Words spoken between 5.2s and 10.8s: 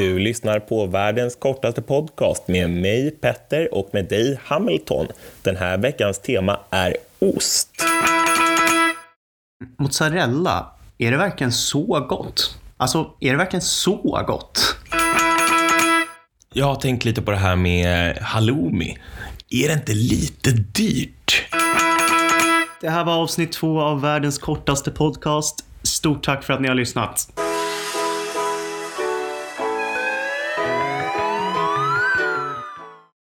Den här veckans tema är ost. Mozzarella,